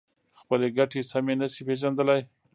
[0.39, 2.21] خپلې ګټې سمې نشي پېژندلای.